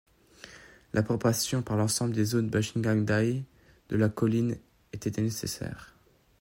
[0.93, 3.43] L'approbation par l'ensemble des autres bashingantahe
[3.89, 4.57] de la colline
[4.93, 5.93] était nécessaire.